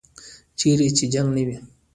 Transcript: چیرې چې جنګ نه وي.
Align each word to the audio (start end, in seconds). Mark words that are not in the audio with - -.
چیرې 0.59 0.87
چې 0.97 1.05
جنګ 1.13 1.29
نه 1.35 1.41
وي. 1.47 1.57